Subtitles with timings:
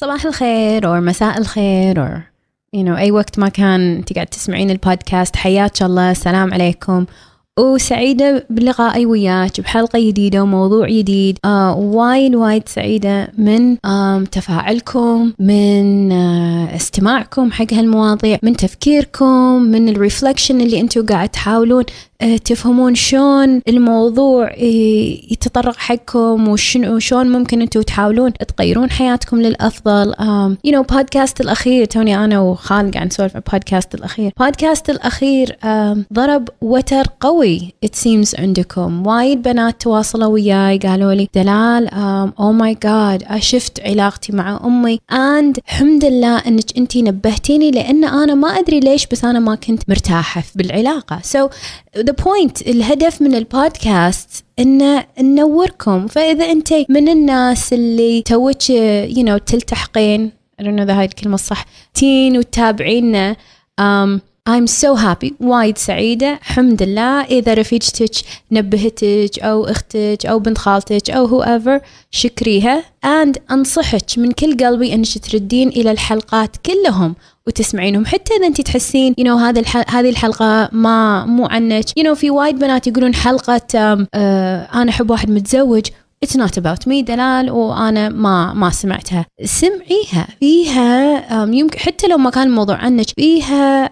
[0.00, 2.18] صباح الخير أو مساء الخير أو
[2.76, 7.06] you know أي وقت ما كان أنت قاعد تسمعين البودكاست حياك الله السلام عليكم.
[7.58, 11.38] وسعيدة بلقائي وياك بحلقة جديدة وموضوع جديد.
[11.44, 19.88] آه وايد وايد سعيدة من آه تفاعلكم من آه استماعكم حق هالمواضيع من تفكيركم من
[19.88, 21.84] ال reflection اللي أنتم قاعد تحاولون
[22.22, 24.54] تفهمون شلون الموضوع
[25.30, 30.14] يتطرق حقكم وشلون ممكن أنتم تحاولون تغيرون حياتكم للأفضل.
[30.64, 34.32] you know بودكاست الأخير توني أنا وخالد قاعد نسولف عن البودكاست الأخير.
[34.40, 35.56] البودكاست الأخير
[36.12, 39.06] ضرب وتر قوي it seems عندكم.
[39.06, 41.88] وايد بنات تواصلوا وياي قالوا لي دلال
[42.40, 48.34] oh my God شفت علاقتي مع أمي and الحمد لله إنك انت نبهتيني لأن أنا
[48.34, 51.20] ما أدري ليش بس أنا ما كنت مرتاحة بالعلاقة.
[51.36, 51.50] So
[52.08, 56.06] the point الهدف من البودكاست ان ننوركم.
[56.06, 62.38] فإذا أنت من الناس اللي توك you know تلتحقين I don't هاي الكلمة الصح تين
[62.38, 63.36] وتتابعينا
[63.80, 65.32] um, I'm so happy.
[65.40, 66.32] وايد سعيدة.
[66.32, 67.24] الحمد لله.
[67.24, 68.10] إذا رفيجتك
[68.52, 72.82] نبهتك أو أختك أو بنت خالتك أو whoever شكريها.
[73.06, 77.14] And أنصحك من كل قلبي أنك تردين إلى الحلقات كلهم
[77.46, 78.06] وتسمعينهم.
[78.06, 81.98] حتى إذا أنت تحسين يو you know, هذه هذه الحلقة ما مو عنك.
[81.98, 84.16] يو you know, في وايد بنات يقولون حلقة uh,
[84.74, 85.86] أنا أحب واحد متزوج
[86.26, 89.26] It's not about me دلال وأنا ما ما سمعتها.
[89.44, 90.26] سمعيها.
[90.40, 93.90] فيها يمكن حتى لو ما كان الموضوع عنك فيها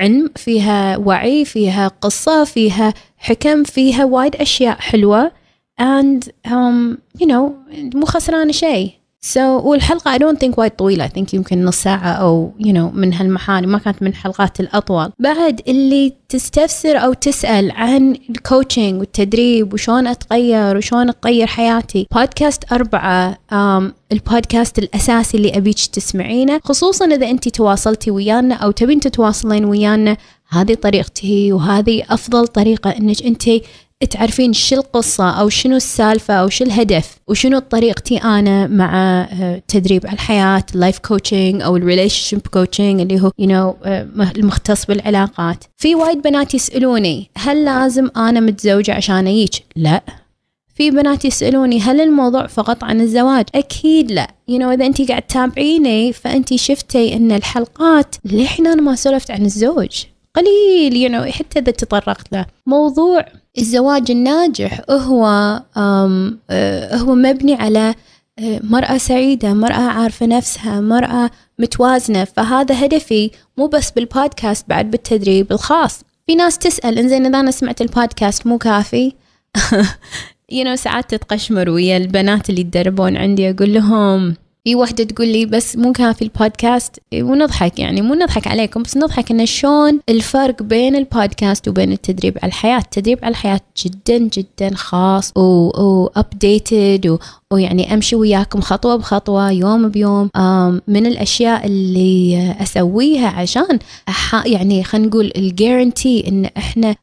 [0.00, 5.32] علم فيها وعي فيها قصة فيها حكم فيها وايد أشياء حلوة.
[5.80, 7.52] And um, you know
[7.94, 8.99] مو خسرانة شيء.
[9.26, 11.08] So والحلقة I don't think وايد طويلة.
[11.08, 15.12] I think يمكن نص ساعة أو you know من هالمحال ما كانت من الحلقات الأطول.
[15.18, 22.06] بعد اللي تستفسر أو تسأل عن ال coaching والتدريب وشون أتغير وشون أغير حياتي.
[22.14, 26.60] بودكاست أربعة um, البودكاست الأساسي اللي أبيك تسمعينه.
[26.64, 30.16] خصوصا إذا أنت تواصلتي ويانا أو تبين تتواصلين ويانا.
[30.48, 33.42] هذه طريقتي وهذه أفضل طريقة أنك أنت
[34.10, 39.28] تعرفين شو القصة أو شنو السالفة أو شو الهدف وشنو طريقتي أنا مع
[39.68, 43.86] تدريب على الحياة ال life coaching أو ال relationship coaching اللي هو you know,
[44.36, 45.64] المختص بالعلاقات.
[45.76, 50.02] في وايد بنات يسألوني هل لازم أنا متزوجة عشان أجيك؟ لا.
[50.74, 54.30] في بنات يسألوني هل الموضوع فقط عن الزواج؟ أكيد لا.
[54.50, 59.44] you know, إذا أنت قاعد تتابعيني فأنت شفتي أن الحلقات لحين أنا ما سولفت عن
[59.44, 60.04] الزوج.
[60.34, 62.46] قليل you know, حتى إذا تطرقت له.
[62.66, 63.24] موضوع
[63.58, 65.26] الزواج الناجح هو
[66.92, 67.94] هو مبني على
[68.40, 72.24] مرأة سعيدة مرأة عارفة نفسها مرأة متوازنة.
[72.24, 76.00] فهذا هدفي مو بس بالبودكاست بعد بالتدريب الخاص.
[76.26, 79.12] في ناس تسأل إنزين إذا أنا سمعت البودكاست مو كافي؟
[80.52, 85.46] You know, ساعات تتقشمر ويا البنات اللي يتدربون عندي أقول لهم في وحدة تقول لي
[85.46, 90.96] بس مو كافي البودكاست ونضحك يعني مو نضحك عليكم بس نضحك انه شلون الفرق بين
[90.96, 92.78] البودكاست وبين التدريب على الحياة.
[92.78, 97.18] التدريب على الحياة جدا جدا خاص و updated
[97.52, 100.30] ويعني أمشي وياكم خطوة بخطوة يوم بيوم.
[100.88, 103.78] من الأشياء اللي أسويها عشان
[104.46, 106.96] يعني خلينا نقول الجارنتي إن إحنا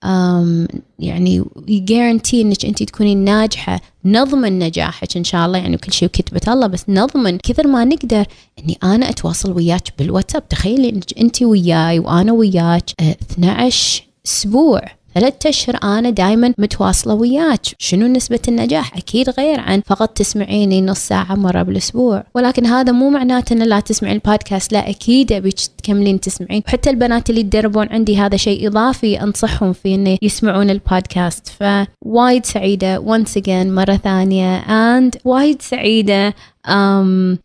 [0.99, 5.57] يعني يجارنتي إنك انت تكونين ناجحة نضمن نجاحك إن شاء الله.
[5.57, 8.25] يعني كل شيء بكتبه الله بس نضمن كثر ما نقدر
[8.59, 10.49] إني أنا أتواصل وياك بالواتساب.
[10.49, 14.81] تخيلي إنك انت وياي وأنا وياك 12 أسبوع.
[15.19, 17.61] ثلاثة أشهر أنا دائما متواصلة وياك.
[17.79, 22.23] شنو نسبة النجاح؟ أكيد غير عن فقط تسمعيني نص ساعة مرة بالأسبوع.
[22.35, 24.73] ولكن هذا مو معناته أن لا تسمعين البودكاست.
[24.73, 26.63] لا أكيد أبيك تكملين تسمعين.
[26.67, 31.47] وحتى البنات اللي يتدربون عندي هذا شيء إضافي أنصحهم في أنه يسمعون البودكاست.
[31.47, 34.61] فوايد سعيدة once again مرة ثانية.
[34.61, 36.29] And وايد سعيدة.
[36.29, 36.56] um,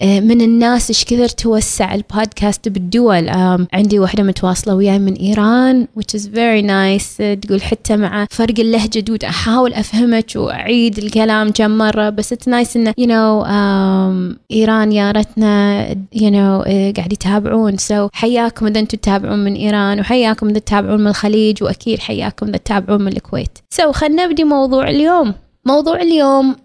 [0.03, 3.29] من الناس إيش كثر توسع البودكاست بالدول.
[3.73, 7.23] عندي واحدة متواصلة وياي من إيران which is very nice.
[7.43, 12.77] تقول حتى مع فرق اللهجة دود أحاول أفهمك وأعيد الكلام كم مرة بس it's nice
[12.77, 17.77] إنه you know um, إيران يارتنا you know قاعد يتابعون.
[17.79, 22.57] So حياكم إذا أنتم تتابعون من إيران وحياكم إذا تتابعون من الخليج وأكيد حياكم إذا
[22.57, 23.59] تتابعون من الكويت.
[23.75, 25.35] So خلنا نبدي موضوع اليوم.
[25.65, 26.57] موضوع اليوم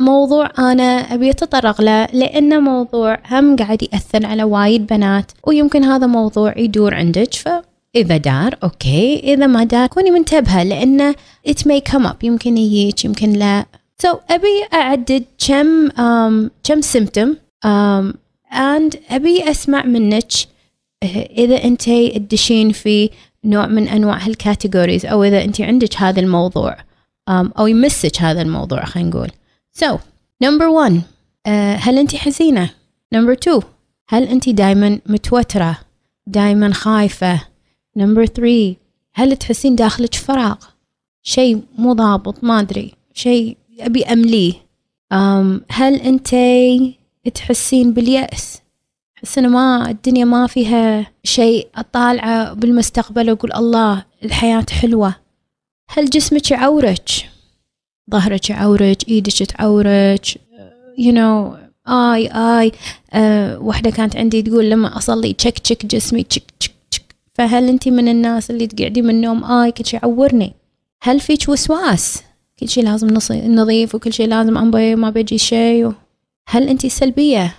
[0.00, 6.06] موضوع أنا أبي أتطرق له لأنه موضوع هم قاعد يأثر على وايد بنات ويمكن هذا
[6.06, 9.20] موضوع يدور عندك فإذا دار أوكي.
[9.34, 11.14] إذا ما دار كوني منتبهة لأنه
[11.48, 13.66] it may come up يمكن يجيك يمكن لا.
[14.02, 17.28] So أبي أعدد كم um, كم symptom
[17.64, 18.16] um,
[18.52, 20.32] and أبي أسمع منك
[21.38, 21.82] إذا أنت
[22.16, 23.10] تدشين في
[23.44, 26.89] نوع من أنواع هال categories أو إذا أنت عندك هذا الموضوع.
[27.30, 29.30] أو يمسك هذا الموضوع خلينا نقول.
[29.78, 29.98] So
[30.44, 31.00] number one
[31.46, 32.70] uh, هل أنت حزينة؟
[33.12, 33.60] number 2
[34.08, 35.78] هل أنت دايما متوترة؟
[36.26, 37.40] دايما خايفة؟
[37.96, 38.74] number 3
[39.14, 40.56] هل تحسين داخلك فراغ؟
[41.22, 42.94] شيء مو ضابط ما أدري.
[43.14, 44.52] شيء أبي أمليه.
[45.12, 46.36] um هل أنت
[47.34, 48.60] تحسين باليأس؟
[49.38, 55.14] إنه ما الدنيا ما فيها شيء أطالعة بالمستقبل وأقول الله الحياة حلوة.
[55.92, 57.08] هل جسمك يعورك؟
[58.10, 60.26] ظهرك يعورك؟ إيدك تعورك؟
[60.98, 61.56] You know
[61.88, 62.72] آي آي.
[63.12, 67.88] أه واحدة كانت عندي تقول لما أصلي تشك تشك جسمي تشك تشك تشك فهل أنت
[67.88, 70.52] من الناس اللي تقعدي من النوم آي؟ كل شيء يعورني.
[71.02, 72.22] هل فيك وسواس؟
[72.60, 73.08] كل شيء لازم
[73.46, 75.92] نظيف وكل شيء لازم أنبي ما بيجي شيء
[76.48, 77.54] هل أنت سلبية؟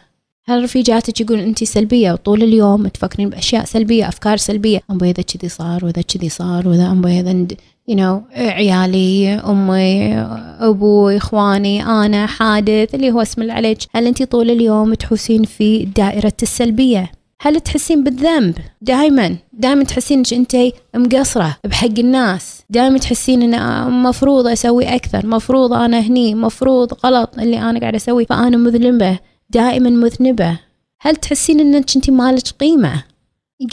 [0.45, 5.50] هل رفيجاتك يقول أنت سلبية وطول اليوم تفكرين بأشياء سلبية أفكار سلبية؟ امبي إذا كذي
[5.50, 7.48] صار وإذا كذي صار وإذا امبي إذا
[7.89, 10.13] you know عيالي أمي
[10.60, 16.33] أبوي إخواني أنا حادث اللي هو اسم عليك هل انت طول اليوم تحوسين في دائرة
[16.44, 17.12] السلبية؟
[17.42, 20.56] هل تحسين بالذنب؟ دائما دائما تحسين إنك انت
[20.95, 22.62] مقصرة بحق الناس.
[22.69, 25.28] دائما تحسين إن مفروض أسوي أكثر.
[25.28, 26.36] مفروض أنا هني.
[26.36, 28.25] مفروض غلط اللي أنا قاعدة أسويه.
[28.25, 29.19] فأنا مذنبة.
[29.50, 30.60] دائما مذنبة.
[31.01, 33.04] هل تحسين إنك انت مالك قيمة؟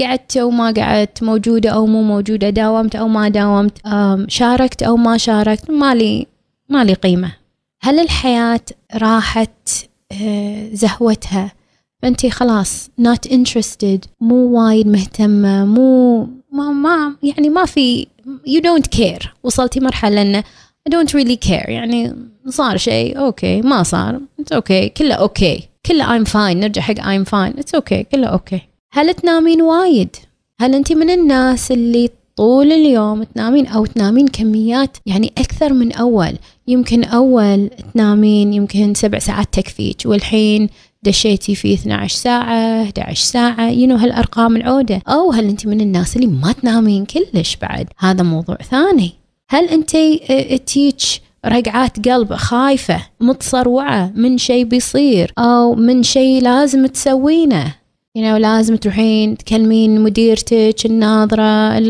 [0.01, 3.79] قعدت أو ما قعدت موجودة أو مو موجودة داومت أو ما داومت
[4.29, 6.27] شاركت أو ما شاركت مالي
[6.69, 7.33] مالي قيمة.
[7.81, 8.61] هل الحياة
[8.95, 9.69] راحت
[10.13, 11.53] آه، زهوتها؟
[12.03, 16.21] فأنتي خلاص not interested مو وايد مهتمة مو
[16.53, 19.29] ما, ما يعني ما في you don't care.
[19.43, 20.45] وصلتي مرحلة أنه
[20.89, 22.15] I don't really care يعني
[22.49, 27.25] صار شيء okay ما صار it's okay كله okay كله I'm fine نرجع حق I'm
[27.25, 28.61] fine it's okay كله okay.
[28.99, 30.17] هل تنامين وايد؟
[30.61, 36.33] هل أنت من الناس اللي طول اليوم تنامين أو تنامين كميات؟ يعني أكثر من أول.
[36.69, 40.69] يمكن أول تنامين يمكن سبع ساعات تكفيك والحين
[41.03, 43.71] دشيتي في 12 ساعة 11 ساعة.
[43.71, 45.03] you know هالأرقام العودة.
[45.09, 49.13] أو هل أنت من الناس اللي ما تنامين كلش بعد؟ هذا موضوع ثاني.
[49.51, 49.97] هل أنت
[50.67, 51.05] تيج
[51.47, 57.78] رقعات قلب خايفة متصروعة من شيء بيصير أو من شيء لازم تسوينه؟
[58.19, 61.83] You know لازم تروحين تكلمين مديرتك الناظرة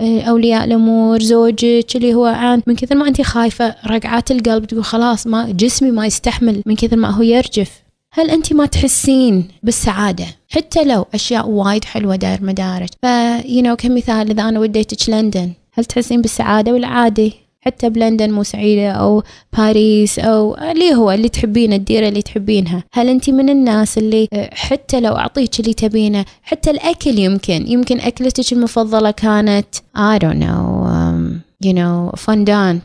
[0.00, 5.26] أولياء الأمور زوجك اللي هو عن من كثر ما أنت خايفة رقعات القلب تقول خلاص
[5.26, 7.82] ما جسمي ما يستحمل من كثر ما هو يرجف.
[8.12, 12.88] هل أنت ما تحسين بالسعادة؟ حتى لو أشياء وايد حلوة داير مدارك.
[13.02, 13.06] ف
[13.42, 18.42] you know كمثال إذا أنا وديتك لندن هل تحسين بالسعادة ولا عادي حتى بلندن مو
[18.42, 19.22] سعيدة أو
[19.58, 22.84] باريس أو اللي هو اللي تحبينه الديرة اللي تحبينها.
[22.92, 28.00] هل أنت من الناس اللي آه، حتى لو أعطيك اللي تبينه حتى الأكل يمكن يمكن
[28.00, 29.66] أكلتك المفضلة كانت
[29.96, 32.80] I don't know um, you know فondان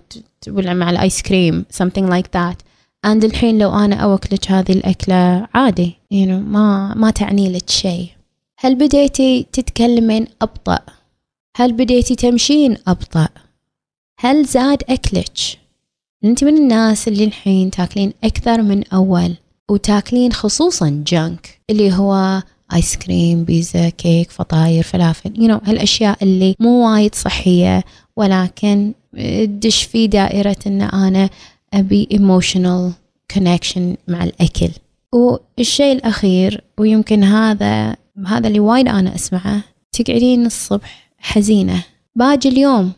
[0.48, 2.56] ولا مع الآيس كريم something like that.
[3.08, 8.08] And الحين لو أنا أوكلك هذه الأكلة عادي you know ما ما تعني لك شيء.
[8.60, 10.80] هل بديتي تتكلمين أبطأ؟
[11.58, 13.28] هل بديتي تمشين أبطأ؟
[14.20, 15.38] هل زاد أكلك؟
[16.26, 19.36] أنت من الناس اللي الحين تاكلين أكثر من أول
[19.70, 25.34] وتاكلين خصوصا جانك اللي هو آيس كريم بيتزا كيك فطاير فلافل.
[25.34, 27.84] You know هالأشياء اللي مو وايد صحية
[28.16, 28.94] ولكن
[29.44, 31.30] تدش في دائرة أن أنا
[31.74, 32.92] أبي emotional
[33.34, 34.70] connection مع الأكل.
[35.14, 37.96] والشيء الأخير ويمكن هذا
[38.28, 41.84] هذا اللي وايد أنا أسمعه تقعدين الصبح حزينة.
[42.16, 42.92] باجي اليوم.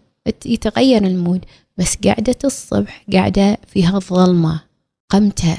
[0.45, 1.45] يتغير ال mood
[1.77, 4.61] بس قعدة الصبح قاعدة فيها الظلمة
[5.09, 5.57] قمتة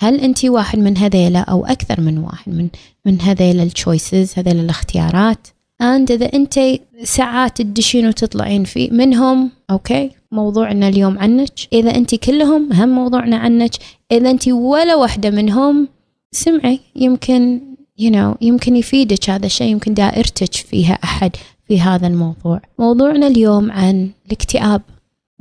[0.00, 2.68] هل أنت واحد من هذيلا أو أكثر من واحد من
[3.06, 5.48] من هذيلا ال choices هذيلا الاختيارات؟
[5.82, 6.60] And إذا أنت
[7.02, 11.52] ساعات تدشين وتطلعين في منهم okay موضوعنا اليوم عنك.
[11.72, 13.70] إذا أنت كلهم هم موضوعنا عنك.
[14.12, 15.88] إذا أنت ولا واحدة منهم
[16.32, 17.60] سمعي يمكن
[18.00, 21.30] you know يمكن يفيدك هذا الشيء يمكن دائرتك فيها أحد.
[21.72, 22.60] في هذا الموضوع.
[22.78, 24.82] موضوعنا اليوم عن الاكتئاب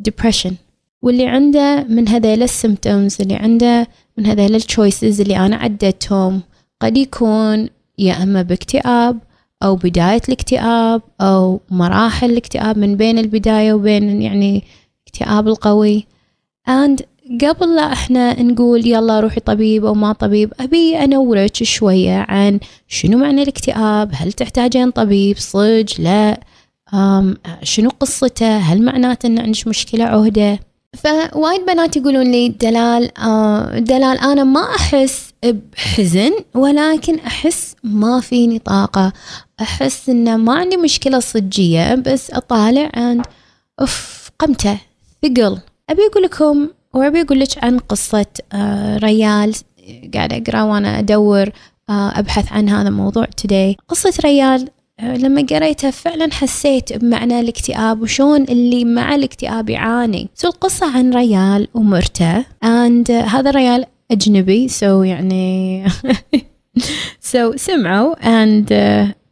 [0.10, 0.54] depression
[1.02, 6.42] واللي عنده من هذيل ال symptoms اللي عنده من هذيل ال choices اللي أنا عدتهم
[6.82, 9.18] قد يكون يا إما باكتئاب
[9.64, 14.64] أو بداية الاكتئاب أو مراحل الاكتئاب من بين البداية وبين يعني
[15.04, 16.06] الاكتئاب القوي.
[16.70, 16.98] And
[17.42, 23.18] قبل لا إحنا نقول يلا روحي طبيب أو ما طبيب أبي أنورك شوية عن شنو
[23.18, 26.40] معنى الاكتئاب؟ هل تحتاجين طبيب؟ صج لا.
[27.64, 30.60] شنو قصته؟ هل معناته إن عندك مشكلة عهدة؟
[30.98, 38.60] فوايد بنات يقولون لي دلال آه دلال أنا ما أحس بحزن ولكن أحس ما فيني
[38.60, 39.14] طاقة.
[39.62, 43.26] أحس إن ما عندي مشكلة صجية بس أطالع عند
[43.80, 44.78] اف قمته
[45.24, 45.58] ثقل.
[45.90, 49.56] أبي أقول لكم وأبي أقول لك عن قصة آه، ريال
[50.14, 51.50] قاعدة أقرأ وأنا أدور
[51.90, 53.76] أبحث عن هذا الموضوع today.
[53.88, 54.68] قصة ريال
[55.02, 60.30] لما قريتها فعلا حسيت بمعنى الاكتئاب وشون اللي مع الاكتئاب يعاني.
[60.36, 65.86] so القصة عن ريال ومرته and هذا الريال أجنبي so يعني
[67.32, 68.74] so سمعوا and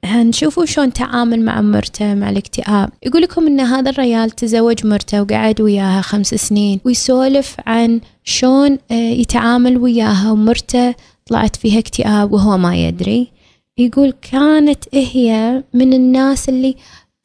[0.05, 2.89] uh, نشوفوا شلون تعامل مع مرته مع الاكتئاب.
[3.03, 9.77] يقول لكم إن هذا الريال تزوج مرته وقعد وياها خمس سنين ويسولف عن شلون يتعامل
[9.77, 13.31] وياها ومرته طلعت فيها اكتئاب وهو ما يدري.
[13.77, 16.75] يقول كانت هي من الناس اللي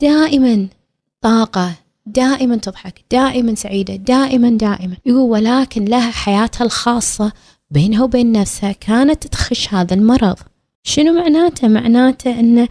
[0.02, 0.66] دائما
[1.20, 1.72] طاقة
[2.06, 4.96] دائما تضحك دائما سعيدة دائما دائما.
[5.06, 7.32] يقول ولكن لها حياتها الخاصة
[7.70, 10.36] بينها وبين نفسها كانت تخش هذا المرض.
[10.86, 12.68] شنو معناته؟ معناته إنه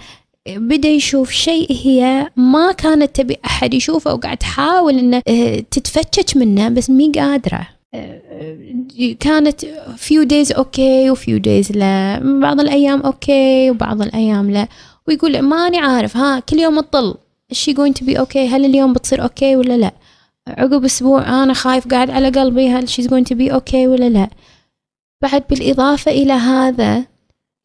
[0.48, 5.20] بدأ يشوف شيء هي ما كانت تبي أحد يشوفه وقاعد تحاول إنه
[5.72, 7.68] تتفتش منه بس مي قادرة.
[9.20, 9.66] كانت
[9.98, 12.20] few days okay و few days لا.
[12.42, 14.68] بعض الأيام okay وبعض الأيام لا.
[15.08, 17.16] ويقول ماني عارف ها كل يوم تطل.
[17.54, 19.92] she going to be okay هل اليوم بتصير okay ولا لا؟
[20.48, 24.30] عقب أسبوع أنا خايف قاعد على قلبي هل she's going to be okay ولا لا؟
[25.22, 27.06] بعد بالإضافة إلى هذا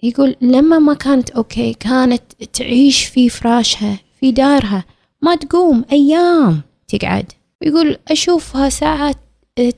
[0.03, 4.85] يقول لما ما كانت okay كانت تعيش في فراشها في دارها
[5.23, 7.33] ما تقوم أيام تقعد.
[7.63, 9.17] يقول أشوفها ساعات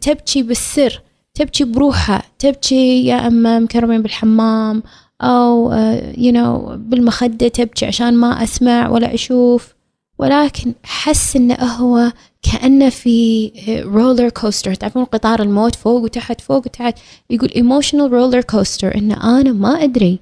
[0.00, 1.02] تبكي بالسر
[1.34, 4.82] تبكي بروحها تبكي يا أما مكرمين بالحمام
[5.22, 5.72] أو
[6.18, 9.74] يو uh, نو know, بالمخدة تبكي عشان ما أسمع ولا أشوف.
[10.18, 13.52] ولكن حس إنه هو كانه في
[13.86, 16.98] roller coaster تعرفون قطار الموت فوق وتحت فوق وتحت؟
[17.30, 20.18] يقول emotional roller coaster إن أنا ما أدري.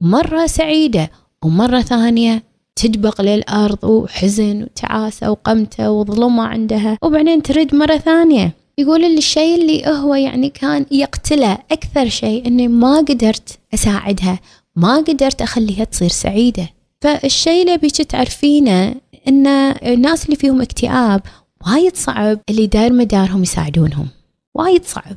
[0.00, 1.10] مرة سعيدة
[1.44, 2.42] ومرة ثانية
[2.76, 6.98] تدبق للارض وحزن وتعاسة وقمتة وظلمة عندها.
[7.02, 8.52] وبعدين ترد مرة ثانية.
[8.78, 14.38] يقول الشيء اللي هو يعني كان يقتله أكثر شيء أني ما قدرت أساعدها.
[14.76, 16.68] ما قدرت أخليها تصير سعيدة.
[17.00, 18.94] فالشيء اللي بيك تعرفينه
[19.28, 19.46] أن
[19.86, 21.20] الناس اللي فيهم اكتئاب
[21.66, 24.08] وايد صعب اللي داير مدارهم يساعدونهم.
[24.54, 25.16] وايد صعب.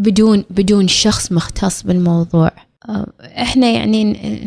[0.00, 2.50] بدون بدون شخص مختص بالموضوع.
[3.20, 4.04] إحنا يعني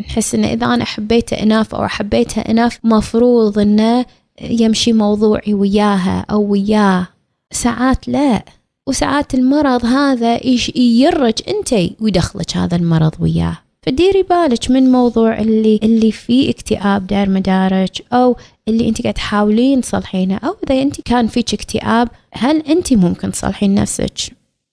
[0.08, 4.06] نحس إن إذا أنا حبيته اناف أو حبيتها اناف مفروض إنه
[4.40, 7.06] يمشي موضوعي وياها أو وياه.
[7.52, 8.44] ساعات لا.
[8.88, 10.40] وساعات المرض هذا
[10.76, 13.58] يرج انت ويدخلك هذا المرض وياه.
[13.86, 18.36] فديري بالك من موضوع اللي اللي فيه اكتئاب دار مدارك أو
[18.68, 23.74] اللي أنت قاعد تحاولين تصلحينه أو إذا أنت كان فيك اكتئاب هل أنت ممكن تصلحين
[23.74, 24.18] نفسك؟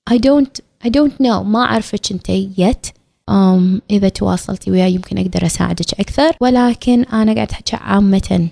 [0.09, 1.41] I don't I don't know.
[1.43, 2.87] ما أعرفك أنت يت
[3.31, 6.31] um, إذا تواصلتي وياي يمكن أقدر أساعدك أكثر.
[6.41, 8.49] ولكن أنا قاعد أحكي عامة.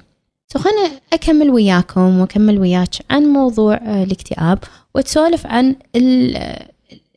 [0.53, 4.59] so خلنا أكمل وياكم وأكمل وياك عن موضوع الاكتئاب
[4.95, 5.75] وتسولف عن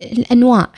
[0.03, 0.69] الأنواع.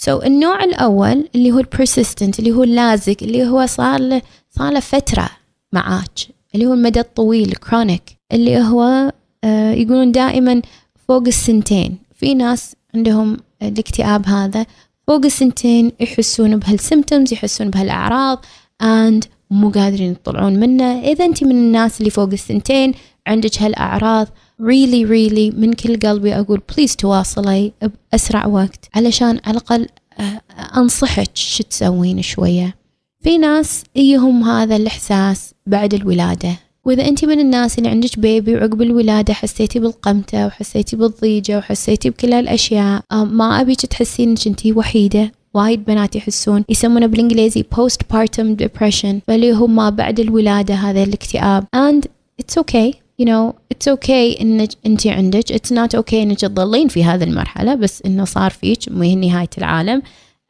[0.00, 4.72] so, النوع الأول اللي هو ال persistent اللي هو اللازق اللي هو صار له صار
[4.72, 5.30] له فترة
[5.72, 6.18] معاك
[6.54, 8.02] اللي هو المدى الطويل chronic
[8.32, 9.12] اللي هو
[9.44, 10.62] آه، يقولون دائما
[11.08, 11.98] فوق السنتين.
[12.14, 14.66] في ناس عندهم الاكتئاب هذا
[15.06, 18.44] فوق السنتين يحسون بهال symptoms يحسون بهالأعراض
[18.82, 21.00] and مو قادرين يطلعون منه.
[21.00, 22.94] إذا أنت من الناس اللي فوق السنتين
[23.26, 24.28] عندك هالأعراض
[24.62, 27.72] really really من كل قلبي أقول please تواصلي
[28.12, 28.88] بأسرع وقت.
[28.94, 29.86] علشان على الأقل
[30.20, 30.40] آه،
[30.76, 32.74] أنصحك شو تسوين شوية.
[33.20, 36.56] في ناس إيهم هذا الإحساس بعد الولادة.
[36.84, 42.32] وإذا أنت من الناس اللي عندك بيبي وعقب الولادة حسيتي بالقمتة وحسيتي بالضيجة وحسيتي بكل
[42.32, 45.32] هالأشياء آه، ما أبيك تحسين إنك أنت وحيدة.
[45.54, 51.64] وايد بنات يحسون يسمونه بالإنجليزي post partum depression فاللي هو ما بعد الولادة هذا الاكتئاب.
[51.76, 52.06] And
[52.42, 53.07] it's okay.
[53.22, 57.74] You know it's okay انك أنت عندك it's not okay إنك تضلين في هذه المرحلة
[57.74, 60.02] بس إنه صار فيك مو هي نهاية العالم.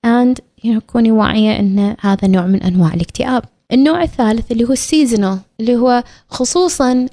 [0.07, 3.45] And you know كوني واعية إن هذا نوع من أنواع الاكتئاب.
[3.73, 7.07] النوع الثالث اللي هو ال seasonal اللي هو خصوصا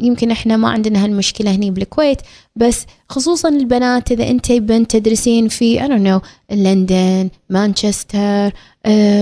[0.00, 2.18] يمكن إحنا ما عندنا هالمشكلة هني بالكويت
[2.56, 8.52] بس خصوصا البنات إذا أنت بنت تدرسين في I don't know لندن مانشستر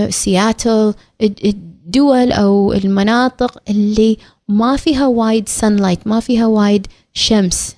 [0.09, 4.17] سياتل الدول أو المناطق اللي
[4.49, 7.75] ما فيها وايد sunlight ما فيها وايد شمس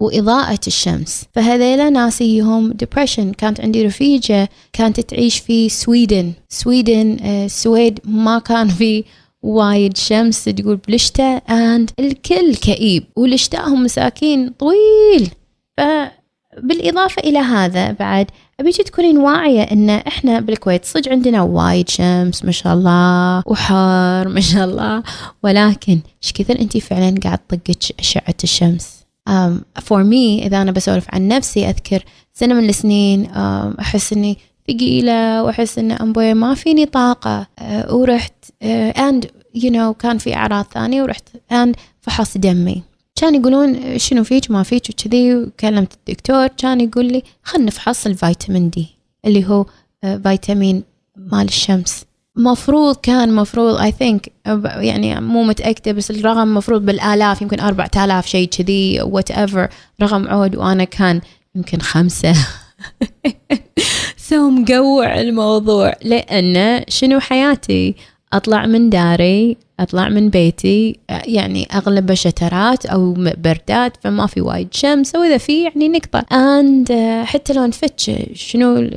[0.00, 1.24] وإضاءة الشمس.
[1.32, 6.32] فهذيلا ناس يهم depression كانت عندي رفيجة كانت تعيش في سويدن.
[6.48, 9.04] Sweden السويد آه، ما كان في
[9.42, 15.30] وايد شمس تقول بالشتاء and الكل كئيب والشتاء مساكين طويل.
[15.78, 18.30] فبالإضافة إلى هذا بعد
[18.60, 24.40] أبيك تكونين واعية إن إحنا بالكويت صدق عندنا وايد شمس ما شاء الله وحار ما
[24.40, 25.02] شاء الله.
[25.42, 31.06] ولكن إيش كثر أنت فعلا قاعد تطقك أشعة الشمس؟ um, for me إذا أنا بسولف
[31.12, 36.86] عن نفسي أذكر سنة من السنين um, أحس إني ثقيلة وأحس إن أمبوي ما فيني
[36.86, 37.46] طاقة.
[37.58, 38.34] آه، ورحت
[38.98, 42.82] and you know كان في أعراض ثانية ورحت and فحص دمي.
[43.16, 45.34] كان يقولون شنو فيك ما فيك وكذي.
[45.34, 48.86] وكلمت الدكتور كان يقول لي خلنا نفحص الفيتامين D
[49.24, 49.66] اللي هو
[50.22, 50.82] فيتامين
[51.16, 52.04] مال الشمس.
[52.36, 54.32] مفروض كان مفروض I think
[54.64, 59.68] يعني مو متأكدة بس الرقم مفروض بالآلاف يمكن 4000 شيء كذي whatever
[60.02, 61.20] رقم عود وأنا كان
[61.54, 62.34] يمكن خمسة.
[64.28, 67.94] سو مقوع الموضوع لأن شنو حياتي؟
[68.32, 75.14] أطلع من داري أطلع من بيتي يعني أغلب شترات أو بردات فما في وايد شمس.
[75.14, 76.36] وإذا في يعني نقطة.
[76.36, 76.92] and
[77.24, 78.90] حتى لو نفتش شنو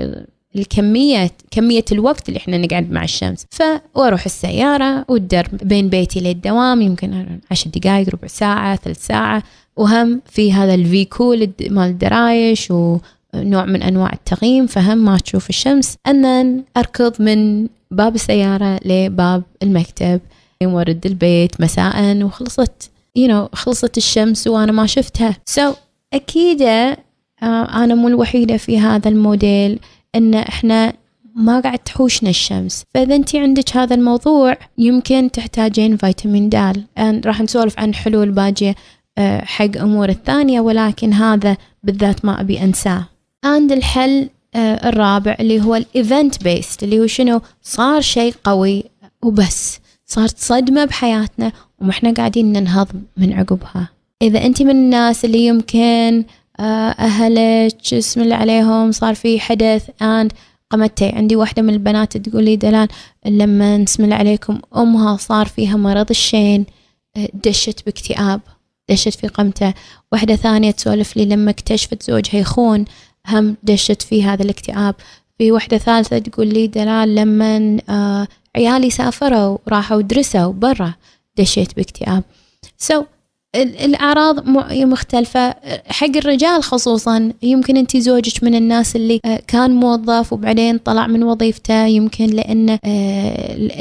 [0.56, 3.46] الكمية كمية الوقت اللي إحنا نقعد مع الشمس.
[3.50, 9.44] فأروح السيارة والدرب بين بيتي للدوام يمكن عشر دقايق ربع ساعة ثلث ساعة.
[9.76, 12.98] وهم في هذا ال vehicle مال الدرايش و
[13.36, 15.98] نوع من أنواع التغييم فهم ما تشوف الشمس.
[16.08, 20.22] and أركض من باب السيارة لباب المكتب.
[20.64, 25.38] وارد البيت مساء وخلصت you know خلصت الشمس وأنا ما شفتها.
[25.46, 25.76] so,
[26.14, 26.98] أكيد آه
[27.84, 29.80] أنا مو الوحيدة في هذا الموديل
[30.16, 30.94] إن إحنا
[31.36, 32.84] ما قاعد تحوشنا الشمس.
[32.94, 36.56] فإذا أنت عندك هذا الموضوع يمكن تحتاجين فيتامين د
[37.26, 38.76] راح نسولف عن حلول باجية
[39.18, 43.06] آه، حق أمور الثانية ولكن هذا بالذات ما أبي أنساه.
[43.44, 48.84] عند الحل آه، الرابع اللي هو ال event based اللي هو شنو؟ صار شيء قوي
[49.24, 49.80] وبس.
[50.08, 52.88] صارت صدمة بحياتنا وإحنا قاعدين ننهض
[53.18, 53.90] من عقبها.
[54.22, 56.24] إذا أنت من الناس اللي يمكن
[56.60, 60.28] آه، أهلك اسم الله عليهم صار في حدث and
[60.70, 61.10] قمتي.
[61.10, 62.88] عندي واحدة من البنات تقول لي دلال
[63.26, 66.66] لما اسم الله عليكم أمها صار فيها مرض الشين
[67.18, 68.42] آه، دشت باكتئاب
[68.90, 69.74] دشت في قمته.
[70.12, 72.86] واحدة ثانية تسولف لي لما اكتشفت زوجها يخون
[73.28, 74.96] هم دشت في هذا الاكتئاب.
[75.38, 80.94] في وحدة ثالثة تقول لي دلال لما آه عيالي سافروا راحوا درسوا برا
[81.38, 82.24] دشيت باكتئاب.
[82.78, 83.06] so,
[83.56, 85.56] الأعراض مختلفة.
[85.88, 91.24] حق الرجال خصوصا يمكن أنت زوجك من الناس اللي آه، كان موظف وبعدين طلع من
[91.24, 92.78] وظيفته يمكن لأن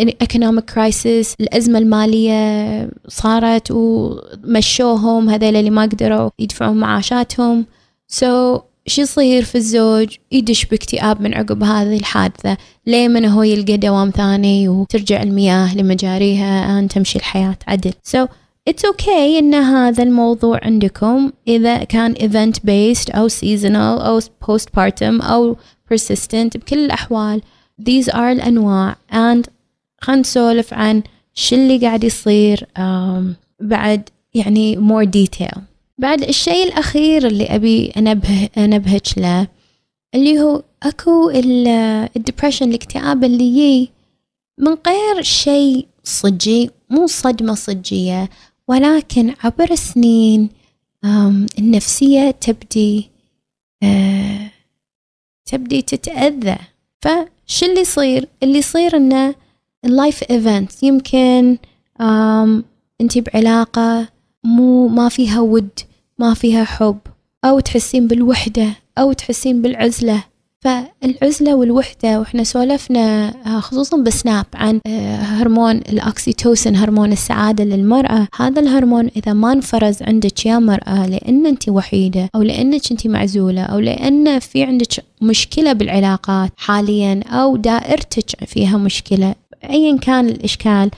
[0.03, 7.67] ال economic crisis الأزمة المالية صارت ومشوهم هذول اللي ما قدروا يدفعون معاشاتهم.
[8.09, 13.77] so, شو يصير في الزوج يدش باكتئاب من عقب هذه الحادثة ليه من هو يلقى
[13.77, 17.93] دوام ثاني وترجع المياه لمجاريها أن تمشي الحياة عدل.
[17.93, 18.29] So
[18.71, 25.57] it's okay إن هذا الموضوع عندكم إذا كان event based أو seasonal أو postpartum أو
[25.95, 27.43] persistent بكل الأحوال.
[27.83, 28.97] These are الأنواع.
[29.13, 29.47] And
[30.01, 31.03] خلينا نسولف عن
[31.35, 33.25] شو اللي قاعد يصير um,
[33.61, 35.59] بعد يعني more detail.
[35.99, 39.49] بعد الشيء الأخير اللي أبي أنبه أنبهك له
[40.15, 41.31] اللي هو أكو
[42.17, 43.91] ال depression الاكتئاب اللي يجي
[44.59, 48.31] من غير شيء صجي مو صدمة صجية
[48.69, 50.49] ولكن عبر السنين
[51.59, 53.11] النفسية تبدي
[53.83, 54.51] آه،
[55.47, 56.57] تبدي تتأذى.
[57.01, 59.35] فش اللي يصير؟ اللي يصير إنه
[59.85, 61.59] ال life event يمكن
[63.01, 64.09] انت بعلاقة
[64.47, 65.69] مو ما فيها ود
[66.19, 66.99] ما فيها حب
[67.45, 70.25] أو تحسين بالوحدة أو تحسين بالعزلة.
[70.61, 78.29] فالعزلة والوحدة وإحنا سولفنا آه، خصوصا بسناب عن آه، هرمون الأكسيتوسن هرمون السعادة للمرأة.
[78.37, 83.63] هذا الهرمون إذا ما انفرز عندك يا مرأة لأن أنت وحيدة أو لأنك أنت معزولة
[83.63, 89.35] أو لأن في عندك مشكلة بالعلاقات حاليا أو دائرتك فيها مشكلة
[89.71, 90.91] أيا كان الإشكال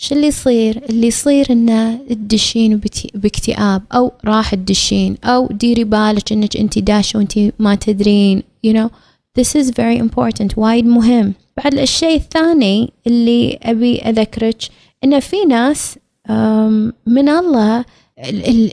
[0.00, 2.80] شو اللي يصير؟ اللي يصير إنه تدشين
[3.14, 8.88] باكتئاب أو راح تدشين أو ديري بالك إنك أنت داشة وأنت ما تدرين you know.
[9.40, 11.32] This is very important وايد مهم.
[11.56, 14.62] بعد الشيء الثاني اللي أبي أذكرك
[15.04, 15.98] انه في ناس
[17.06, 17.84] من الله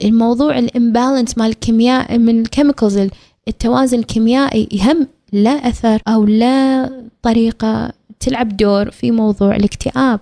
[0.04, 3.08] الموضوع ال imbalance مال الكيمياء من ال chemicals
[3.48, 6.90] التوازن الكيميائي يهم لا أثر أو لا
[7.22, 10.20] طريقة تلعب دور في موضوع الاكتئاب.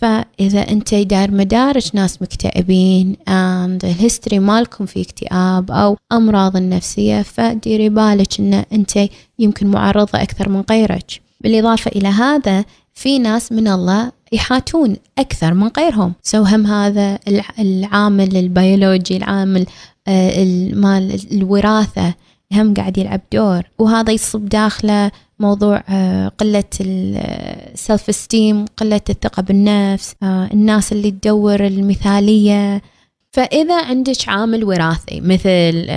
[0.00, 7.22] فإذا أنت داير مدارج ناس مكتئبين and ال history مالكم في اكتئاب أو أمراض النفسية
[7.22, 9.08] فديري بالك أن أنت
[9.38, 11.20] يمكن معرضة أكثر من غيرك.
[11.40, 16.12] بالإضافة إلى هذا في ناس من الله يحاتون أكثر من غيرهم.
[16.22, 17.18] so هم هذا
[17.58, 19.66] العامل البيولوجي العامل
[20.08, 22.14] آه، مال الوراثة
[22.52, 23.62] هم قاعد يلعب دور.
[23.78, 31.66] وهذا يصب داخله موضوع آه، قلة ال self-esteem قلة الثقة بالنفس آه، الناس اللي تدور
[31.66, 32.82] المثالية.
[33.30, 35.88] فإذا عندك عامل وراثي مثل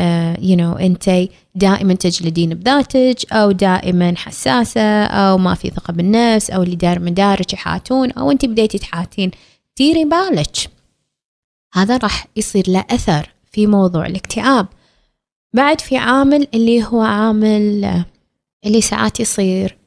[0.44, 6.64] you know أنت دائما تجلدين بذاتك أو دائما حساسة أو ما في ثقة بالنفس أو
[6.64, 9.32] اللي دار من دارك يحاتون أو أنت بديتي تحاتين
[9.78, 10.58] ديري بالك.
[11.74, 14.68] هذا راح يصير له أثر في موضوع الاكتئاب.
[15.54, 18.04] بعد في عامل اللي هو عامل
[18.66, 19.78] اللي ساعات يصير.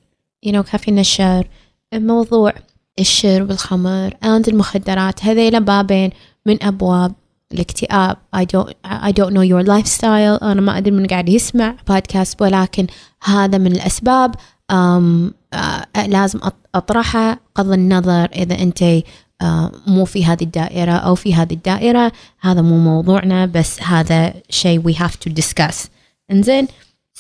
[0.47, 1.49] You know, كافيين الشر
[1.95, 2.53] موضوع
[2.99, 6.11] الشرب الخمر and المخدرات هذيلا بابين
[6.47, 7.13] من أبواب
[7.53, 8.17] الاكتئاب.
[8.37, 10.43] I don't I don't know your lifestyle.
[10.43, 12.87] أنا ما أدري من قاعد يسمع بودكاست ولكن
[13.23, 14.35] هذا من الأسباب.
[14.73, 16.41] um, uh, لازم
[16.75, 19.03] أطرحها قض النظر إذا أنت
[19.43, 19.47] uh,
[19.87, 22.13] مو في هذه الدائرة أو في هذه الدائرة.
[22.41, 25.89] هذا مو موضوعنا بس هذا شيء we have to discuss.
[26.31, 26.69] إنزين؟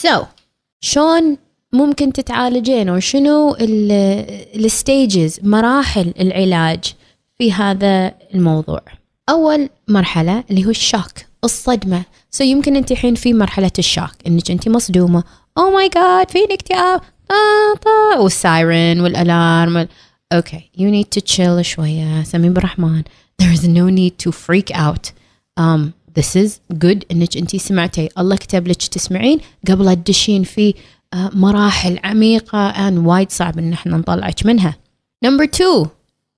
[0.06, 0.24] So
[0.80, 1.38] شلون
[1.74, 6.94] ممكن تتعالجين وشنو ال stages مراحل العلاج
[7.38, 8.80] في هذا الموضوع.
[9.28, 11.12] أول مرحلة اللي هو ال shock
[11.44, 12.02] الصدمة.
[12.30, 15.24] so يمكن أنت الحين في مرحلة ال shock إنك أنت مصدومة.
[15.58, 17.00] أو my God فيني اكتئاب؟
[17.82, 19.88] طا وال siren وال alarm
[20.32, 23.02] okay you need to تشيل شوية سمي بالرحمن
[23.42, 25.12] there is no need to freak out.
[25.60, 28.08] Um, this is good إنك أنت سمعتي.
[28.18, 30.74] الله كتب لك تسمعين قبل تدشين في
[31.14, 34.76] مراحل عميقة and وايد صعب إن إحنا نطلعك منها.
[35.24, 35.86] number 2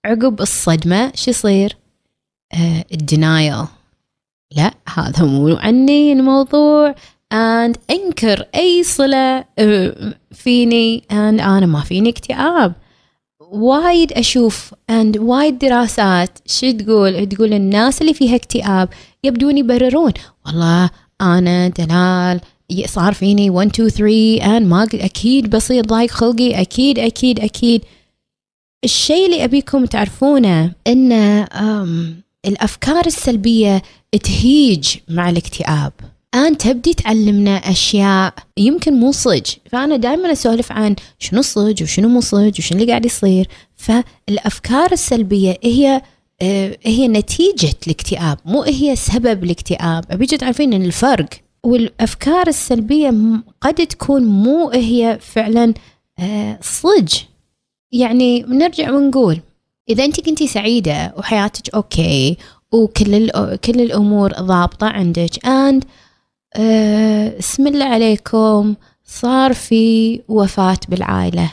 [0.06, 1.76] عقب الصدمة شو يصير؟
[2.92, 3.64] ال denial
[4.56, 6.94] لا هذا مو عني الموضوع
[7.34, 9.44] and أنكر أي صلة
[10.32, 12.72] فيني and أنا ما فيني اكتئاب.
[13.40, 18.88] وايد أشوف and وايد دراسات شو تقول؟ تقول الناس اللي فيها اكتئاب
[19.24, 20.12] يبدون يبررون.
[20.46, 22.40] والله أنا دلال
[22.86, 26.60] صار فيني 1 2 3 and ما أكيد بصير ضايق خلقي.
[26.60, 27.84] أكيد أكيد أكيد.
[28.84, 31.48] الشيء اللي أبيكم تعرفونه انه
[32.46, 33.82] الأفكار السلبية
[34.22, 35.92] تهيج مع الاكتئاب.
[36.34, 42.20] أن تبدي تعلمنا أشياء يمكن مو صج فأنا دائما أسولف عن شنو صج وشنو مو
[42.20, 43.48] صج وشنو اللي قاعد يصير.
[43.76, 46.02] فالأفكار السلبية هي
[46.42, 50.04] آه، هي نتيجة الاكتئاب مو هي سبب الاكتئاب.
[50.10, 51.28] أبيك تعرفين إن الفرق
[51.66, 53.14] والأفكار السلبية
[53.60, 55.74] قد تكون مو هي فعلا
[56.18, 57.14] آه، صج
[57.92, 59.40] يعني نرجع ونقول
[59.88, 62.36] إذا أنت كنتي سعيدة وحياتك okay
[62.72, 66.58] وكل كل الأمور ضابطة عندك and uh,
[67.38, 68.74] اسم الله عليكم
[69.04, 71.50] صار في وفاة بالعائلة.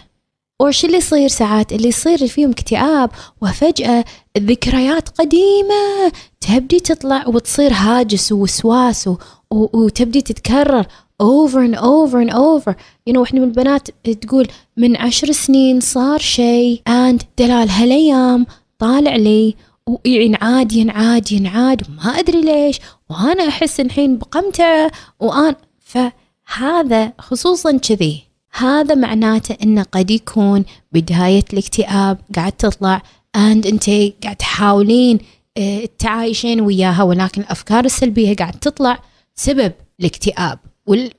[0.63, 3.09] وش اللي يصير ساعات؟ اللي يصير فيهم اكتئاب
[3.41, 4.05] وفجأة
[4.37, 9.09] الذكريات قديمة تبدي تطلع وتصير هاجس ووسواس
[9.51, 10.85] وتبدي تتكرر
[11.23, 12.75] over and over and over.
[13.07, 13.89] You know واحدة من البنات
[14.21, 14.47] تقول
[14.77, 18.45] من عشر سنين صار شيء and دلال هالأيام
[18.79, 19.55] طالع لي
[19.87, 28.32] وينعاد ينعاد ينعاد ما أدري ليش وأنا أحس الحين بقمته وان فهذا خصوصا كذي.
[28.55, 33.01] هذا معناته إنه قد يكون بداية الاكتئاب قاعد تطلع
[33.37, 33.89] and أنت
[34.23, 35.19] قاعد تحاولين
[35.57, 38.99] آه، تعايشين وياها ولكن الأفكار السلبية قاعد تطلع
[39.35, 40.59] سبب الاكتئاب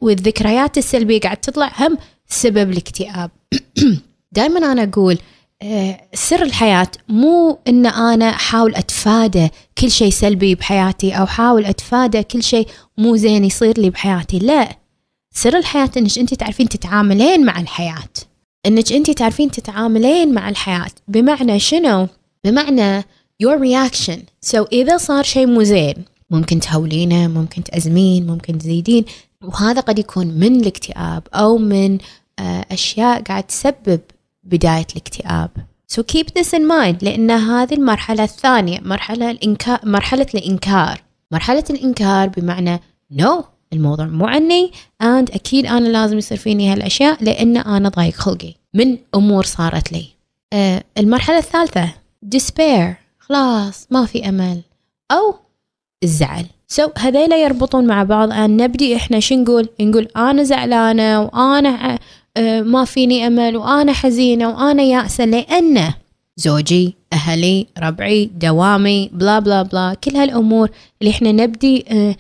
[0.01, 3.31] والذكريات السلبية قاعد تطلع هم سبب الاكتئاب.
[4.33, 5.18] دائما أنا أقول
[5.62, 12.23] آه، سر الحياة مو إن أنا أحاول أتفادى كل شيء سلبي بحياتي أو أحاول أتفادى
[12.23, 12.68] كل شيء
[12.99, 14.84] مو زين يصير لي بحياتي لا.
[15.37, 18.14] سر الحياة إنك أنت تعرفين تتعاملين مع الحياة.
[18.66, 20.90] إنك أنت تعرفين تتعاملين مع الحياة.
[21.09, 22.09] بمعنى شنو؟
[22.44, 23.03] بمعنى
[23.42, 24.18] your reaction.
[24.47, 25.94] So إذا صار شيء مو زين
[26.31, 29.05] ممكن تهولينه ممكن تأزمين ممكن تزيدين.
[29.42, 31.99] وهذا قد يكون من الاكتئاب أو من
[32.38, 34.01] آه، أشياء قاعد تسبب
[34.44, 35.51] بداية الاكتئاب.
[35.92, 41.03] So keep this in mind لأن هذه المرحلة الثانية مرحلة الإنكار مرحلة الإنكار.
[41.31, 42.81] مرحلة الإنكار بمعنى
[43.12, 43.54] no.
[43.72, 44.70] الموضوع مو عني.
[45.03, 50.05] And أكيد أنا لازم يصير فيني هالأشياء لأن أنا ضايق خلقي من أمور صارت لي.
[50.53, 51.88] آه المرحلة الثالثة
[52.35, 52.94] despair.
[53.18, 54.61] خلاص ما في أمل.
[55.12, 55.35] أو
[56.05, 56.46] الزعل.
[56.68, 58.33] سو so, هذيلا يربطون مع بعض.
[58.33, 61.98] أن نبدي إحنا شو نقول؟ نقول أنا زعلانة وأنا
[62.37, 65.24] آه، ما فيني أمل وأنا حزينة وأنا يائسة.
[65.24, 65.92] لأن
[66.37, 70.70] زوجي أهلي ربعي دوامي بلا بلا بلا كل هالأمور
[71.03, 72.16] اللي إحنا نبدي آه،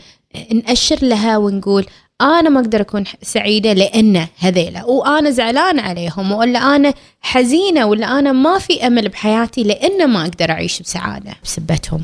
[0.54, 1.86] نأشر لها ونقول
[2.20, 8.32] أنا ما أقدر أكون سعيدة لأن هذيلا وأنا زعلانة عليهم ولا أنا حزينة ولا أنا
[8.32, 12.02] ما في أمل بحياتي لأن ما أقدر أعيش بسعادة بسبتهم.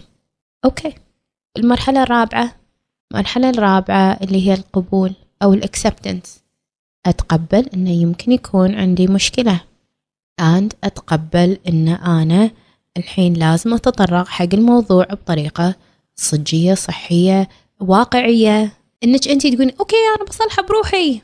[0.64, 0.94] okay.
[1.56, 2.56] المرحلة الرابعة
[3.12, 5.12] المرحلة الرابعة اللي هي القبول
[5.42, 6.40] أو ال acceptance.
[7.06, 9.60] أتقبل إنه يمكن يكون عندي مشكلة
[10.40, 12.50] and أتقبل إن أنا
[12.96, 15.74] الحين لازم أتطرق حق الموضوع بطريقة
[16.16, 17.48] صجية صحية
[17.80, 18.72] واقعية
[19.04, 21.20] إنك انت تقولين okay أنا بصلحها بروحي.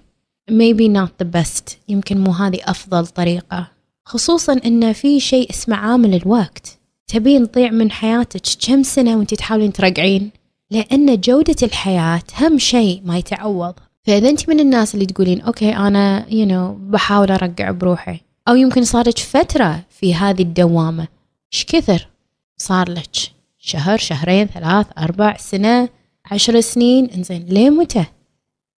[0.51, 1.75] Maybe not the best.
[1.89, 3.69] يمكن مو هذه أفضل طريقة.
[4.05, 6.79] خصوصا إن في شيء اسمه عامل الوقت.
[7.07, 10.31] تبين تضيع من حياتك كم سنة وانت تحاولين ترجعين
[10.71, 13.75] لأن جودة الحياة أهم شيء ما يتعوض.
[14.05, 18.21] فإذا أنت من الناس اللي تقولين okay أنا you know, بحاول أرجع بروحي.
[18.49, 21.09] أو يمكن صارت فترة في هذه الدوامة.
[21.55, 22.09] إيش كثر؟
[22.57, 23.11] صار لك
[23.59, 25.89] شهر شهرين ثلاث أربع سنة.
[26.31, 27.11] عشر سنين.
[27.11, 28.05] إنزين ليه متى؟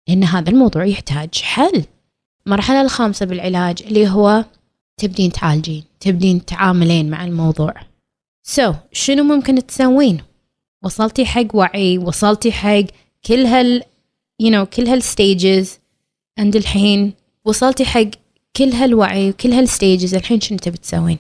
[0.07, 1.83] لأن هذا الموضوع يحتاج حل.
[2.47, 4.45] المرحلة الخامسة بالعلاج اللي هو
[4.97, 7.73] تبدين تعالجين تبدين تعاملين مع الموضوع.
[8.43, 10.21] so, شنو ممكن تسوين؟
[10.83, 12.83] وصلتي حق وعي وصلتي حق
[13.25, 13.83] كل هال
[14.43, 15.79] you know كل هال stages
[16.39, 17.13] عند الحين
[17.45, 18.09] وصلتي حق
[18.55, 21.17] كل هالوعي وكل هال stages الحين شنو تبي تسوين؟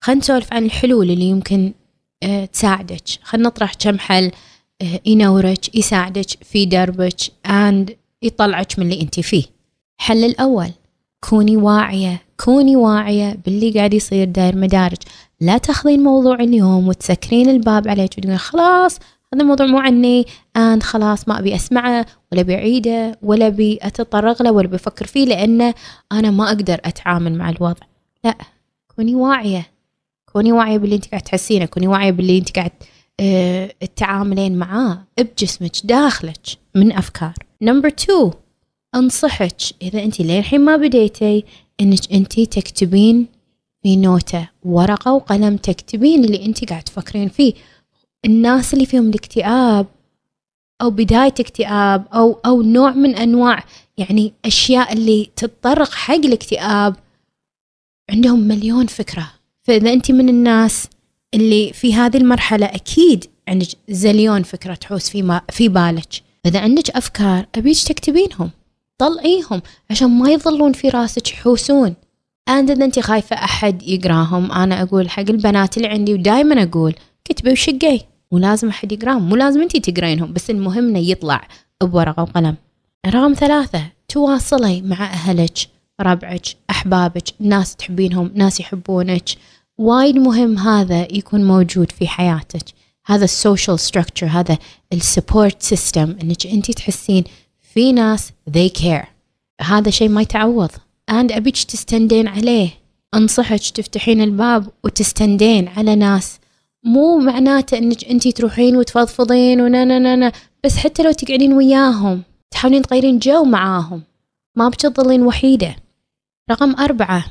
[0.00, 1.72] خلينا نسولف عن الحلول اللي يمكن
[2.24, 3.02] uh, تساعدك.
[3.22, 4.30] خلينا نطرح كم حل.
[5.06, 7.92] ينورك يساعدك في دربك and
[8.22, 9.44] يطلعك من اللي أنت فيه.
[10.00, 10.70] الحل الأول
[11.20, 14.96] كوني واعية كوني واعية باللي قاعد يصير داير مدارج
[15.40, 18.98] لا تاخذين موضوع اليوم وتسكرين الباب عليك وتقولين خلاص
[19.34, 20.26] هذا الموضوع مو عني
[20.58, 25.24] and خلاص ما أبي أسمعه ولا أبي أعيده ولا أبي أتطرق له ولا بفكر فيه
[25.26, 25.74] لأنه
[26.12, 27.86] أنا ما أقدر أتعامل مع الوضع.
[28.24, 28.38] لا
[28.96, 29.66] كوني واعية.
[30.32, 32.70] كوني واعية باللي أنت قاعد تحسينه كوني واعية باللي أنت قاعد
[33.80, 37.34] تتعاملين معاه بجسمك داخلك من أفكار.
[37.62, 38.30] نمبر 2
[38.94, 41.44] أنصحك إذا أنت للحين ما بديتي
[41.80, 43.26] إنك أنت تكتبين
[43.82, 47.54] في نوتة ورقة وقلم تكتبين اللي أنت قاعد تفكرين فيه.
[48.24, 49.86] الناس اللي فيهم الاكتئاب
[50.82, 53.64] أو بداية اكتئاب أو أو نوع من أنواع
[53.98, 56.96] يعني أشياء اللي تتطرق حق الاكتئاب
[58.10, 59.32] عندهم مليون فكرة.
[59.62, 60.88] فإذا أنت من الناس
[61.34, 66.08] اللي في هذه المرحلة أكيد عندك زليون فكرة تحوس في ما في بالك.
[66.44, 68.50] فاذا عندك أفكار ابيك تكتبينهم؟
[68.98, 71.94] طلعيهم عشان ما يظلون في راسك يحوسون.
[72.48, 77.52] أنت إذا أنت خايفة أحد يقراهم أنا أقول حق البنات اللي عندي ودايما أقول كتبي
[77.52, 78.00] وشقي.
[78.32, 81.48] مو لازم أحد يقراهم مو لازم أنت تقرينهم بس المهم إنه يطلع
[81.82, 82.56] بورقة وقلم.
[83.06, 85.58] رقم ثلاثة تواصلي مع أهلك
[86.00, 89.28] ربعك أحبابك ناس تحبينهم ناس يحبونك.
[89.82, 92.64] وايد مهم هذا يكون موجود في حياتك.
[93.06, 94.58] هذا ال social structure هذا
[94.92, 97.24] ال support system إنك أنت تحسين
[97.72, 99.06] في ناس they care.
[99.60, 100.70] هذا شيء ما يتعوض.
[101.10, 102.70] And أبيك تستندين عليه.
[103.14, 106.38] أنصحك تفتحين الباب وتستندين على ناس.
[106.84, 110.32] مو معناته إنك أنت تروحين وتفضفضين ونا نا نا
[110.64, 114.02] بس حتى لو تقعدين وياهم تحاولين تغيرين جو معاهم.
[114.56, 115.76] ما بتظلين وحيدة.
[116.50, 117.24] رقم أربعة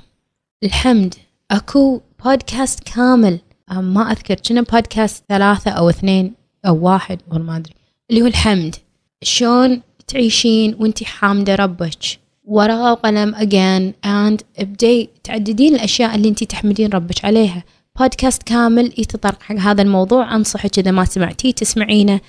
[0.63, 1.15] الحمد.
[1.51, 3.39] أكو بودكاست كامل.
[3.71, 6.33] ما أذكر كنا بودكاست ثلاثة أو اثنين
[6.67, 7.73] أو واحد والله ما أدري.
[8.09, 8.75] اللي هو الحمد.
[9.23, 16.89] شلون تعيشين وانتي حامدة ربك؟ ورقة وقلم again and ابدي تعددين الأشياء اللي انتي تحمدين
[16.89, 17.63] ربك عليها.
[17.99, 20.35] بودكاست كامل يتطرق حق هذا الموضوع.
[20.35, 22.21] أنصحك إذا ما سمعتيه تسمعينه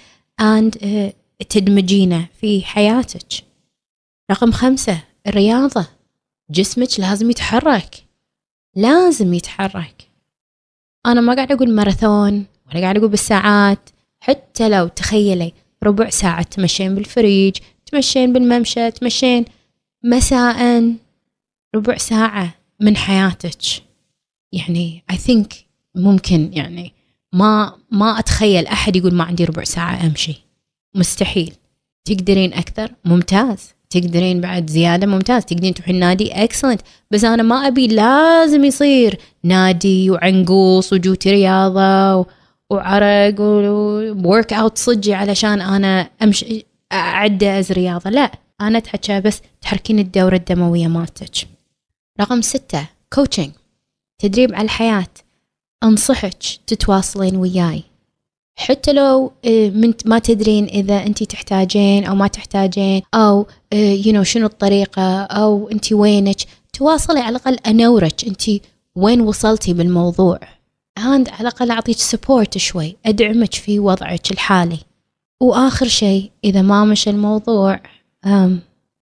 [0.42, 1.12] and uh,
[1.48, 3.33] تدمجينه في حياتك.
[4.31, 5.87] رقم خمسة الرياضة
[6.50, 8.01] جسمك لازم يتحرك.
[8.76, 10.08] لازم يتحرك.
[11.06, 16.94] أنا ما قاعد أقول ماراثون ولا قاعد أقول بالساعات حتى لو تخيلي ربع ساعة تمشين
[16.94, 17.56] بالفريج
[17.87, 19.44] تمشين بالممشى تمشين
[20.04, 20.94] مساء
[21.74, 23.62] ربع ساعة من حياتك.
[24.52, 25.54] يعني I think
[25.94, 26.92] ممكن يعني
[27.32, 30.44] ما ما أتخيل أحد يقول ما عندي ربع ساعة أمشي.
[30.94, 31.54] مستحيل.
[32.04, 33.74] تقدرين أكثر؟ ممتاز.
[33.92, 35.07] تقدرين بعد زيادة.
[35.07, 35.44] ممتاز.
[35.44, 42.26] تقدرين تروحين النادي excellent بس أنا ما أبي لازم يصير نادي وعنقوص وجوتي رياضة
[42.70, 48.11] وعرق workout صجي علشان أنا أمشي أعدز رياضة.
[48.11, 51.48] لا أنا أتحكى بس تحركين الدورة الدموية مالتك.
[52.20, 53.50] رقم ستة كوتشنج
[54.18, 55.07] تدريب على الحياة.
[55.85, 57.83] أنصحك تتواصلين وياي.
[58.56, 59.32] حتى لو
[59.74, 65.92] من ما تدرين إذا أنت تحتاجين أو ما تحتاجين أو يو شنو الطريقة أو أنت
[65.92, 66.36] وينك
[66.72, 68.42] تواصلي على الأقل أنورك أنت
[68.96, 70.38] وين وصلتي بالموضوع.
[70.98, 74.78] هاند على الأقل أعطيك سبورت شوي أدعمك في وضعك الحالي.
[75.40, 77.80] وآخر شيء إذا ما مشى الموضوع
[78.26, 78.60] أم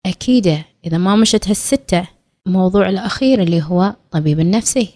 [0.07, 2.09] أكيدة إذا ما مشت هالستة
[2.47, 4.89] موضوع الأخير اللي هو طبيب النفسي.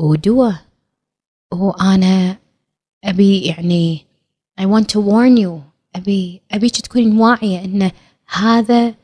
[0.00, 0.54] ودواء
[1.52, 2.36] وأنا
[3.04, 4.06] أبي يعني
[4.60, 5.60] I want to warn you.
[5.96, 7.90] أبي أبيك تكونين واعية إن
[8.28, 8.94] هذا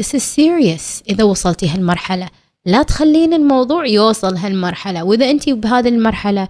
[0.00, 1.02] this is serious.
[1.08, 2.28] إذا وصلتي هالمرحلة
[2.66, 5.04] لا تخلين الموضوع يوصل هالمرحلة.
[5.04, 6.48] وإذا أنت بهذه المرحلة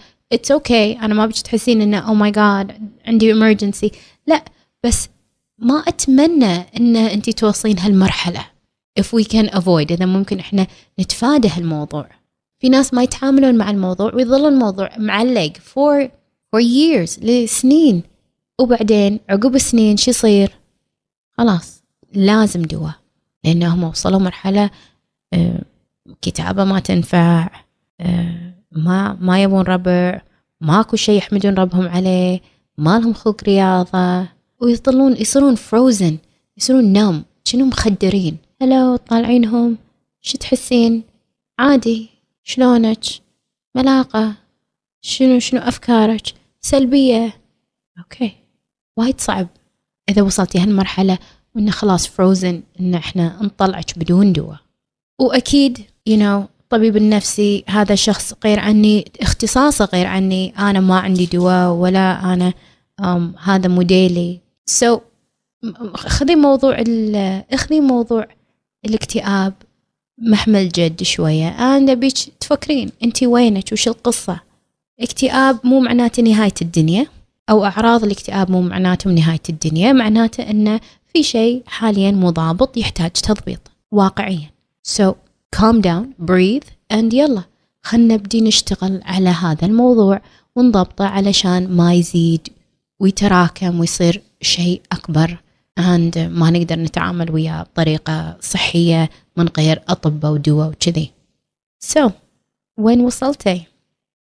[0.51, 1.03] okay.
[1.03, 3.91] أنا ما بيجي تحسين انه oh my God عندي emergency.
[4.27, 4.45] لا
[4.85, 5.09] بس
[5.59, 8.45] ما أتمنى إن أنت توصلين هالمرحلة.
[9.01, 10.67] If we can avoid إذا ممكن إحنا
[11.01, 12.07] نتفادى هالموضوع.
[12.61, 16.09] في ناس ما يتعاملون مع الموضوع ويظل الموضوع معلق for
[16.53, 17.19] for years.
[17.23, 18.03] لسنين.
[18.61, 20.51] وبعدين عقب سنين شو يصير؟
[21.39, 21.83] خلاص
[22.15, 22.95] لازم دواء.
[23.45, 24.71] لأنهم وصلوا مرحلة
[25.33, 25.63] آه،
[26.23, 27.51] كتابة ما تنفع
[28.01, 30.21] آه، ما ما يبون ربع
[30.61, 32.41] ماكو شيء يحمدون ربهم عليه
[32.79, 34.29] ما لهم خلق رياضة.
[34.61, 36.19] ويظلون يصيرون frozen
[36.57, 39.79] يصيرون numb شنو مخدرين؟ hello طالعينهم
[40.21, 41.03] شو تحسين؟
[41.59, 42.09] عادي
[42.43, 43.05] شلونك؟
[43.75, 44.48] ملاقة.
[45.01, 46.23] شنو شنو أفكارك؟
[46.61, 47.33] سلبية.
[47.99, 48.33] okay.
[48.97, 49.49] وايد صعب.
[50.09, 51.19] إذا وصلتي هالمرحلة
[51.55, 54.59] وإنه خلاص فروزن إن إحنا نطلعك بدون دواء
[55.21, 55.79] وأكيد
[56.11, 61.71] you know الطبيب النفسي هذا شخص غير عني اختصاصه غير عني أنا ما عندي دواء
[61.73, 62.53] ولا أنا
[63.03, 64.99] um, هذا موديلي so
[65.95, 66.85] خذي موضوع
[67.53, 68.27] اخذي موضوع
[68.85, 69.55] الاكتئاب
[70.19, 71.49] محمل جد شوية.
[71.49, 74.41] أنا أبيك تفكرين أنت وينك؟ وش القصة؟
[75.01, 77.07] اكتئاب مو معناته نهاية الدنيا
[77.51, 83.61] أو أعراض الاكتئاب مو معناته نهاية الدنيا معناته أنه في شيء حاليا مضابط يحتاج تضبيط
[83.93, 84.51] واقعيا
[84.89, 85.15] so
[85.57, 87.43] calm down breathe and يلا
[87.83, 90.21] خلنا نبدي نشتغل على هذا الموضوع
[90.57, 92.49] ونضبطه علشان ما يزيد
[93.01, 95.39] ويتراكم ويصير شيء أكبر
[95.81, 101.11] and ما نقدر نتعامل وياه بطريقة صحية من غير أطباء ودواء وكذي
[101.85, 102.11] so
[102.79, 103.63] وين وصلتي؟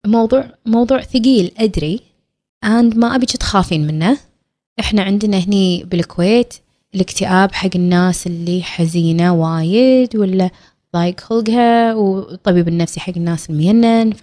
[0.08, 2.00] موضوع موضوع ثقيل أدري.
[2.66, 4.18] And ما أبيك تخافين منه.
[4.80, 6.54] إحنا عندنا هني بالكويت
[6.96, 10.50] الاكتئاب حق الناس اللي حزينة وايد ولا
[10.94, 14.14] ضايق خلقها والطبيب النفسي حق الناس المينن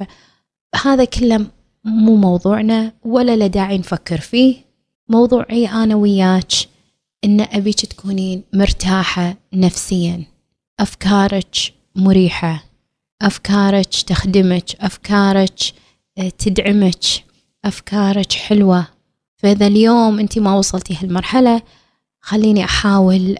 [0.72, 1.46] فهذا كله
[1.84, 4.56] مو موضوعنا ولا له داعي نفكر فيه.
[5.08, 6.52] موضوعي أنا وياك
[7.24, 10.24] إن أبيك تكونين مرتاحة نفسيا.
[10.80, 11.56] أفكارك
[11.96, 12.64] مريحة.
[13.22, 15.60] أفكارك تخدمك أفكارك
[16.18, 17.04] آه، تدعمك
[17.64, 18.86] أفكارك حلوة.
[19.36, 21.62] فإذا اليوم أنت ما وصلتي هالمرحلة
[22.20, 23.36] خليني أحاول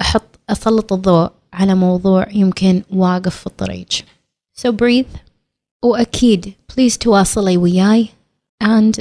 [0.00, 3.88] أحط أسلط الضوء على موضوع يمكن واقف في الطريق.
[4.60, 5.18] So breathe.
[5.84, 8.08] وأكيد please تواصلي وياي.
[8.64, 9.00] And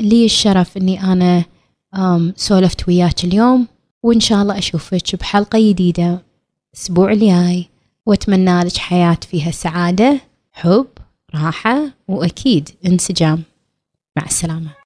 [0.00, 1.44] لي الشرف أني أنا
[2.36, 3.66] سولفت وياك اليوم.
[4.02, 6.22] وإن شاء الله أشوفك بحلقة جديدة.
[6.74, 7.68] الأسبوع الجاي.
[8.06, 10.20] وأتمنى لك حياة فيها سعادة
[10.52, 10.86] حب
[11.34, 13.42] راحة وأكيد انسجام.
[14.16, 14.85] مع السلامة.